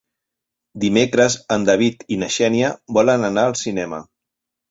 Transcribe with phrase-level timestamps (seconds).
[0.83, 4.01] Dimecres en David i na Xènia volen anar al cinema.